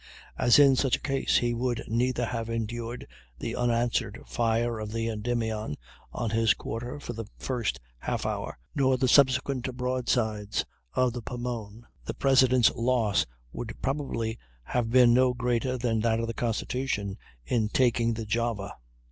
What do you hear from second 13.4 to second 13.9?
would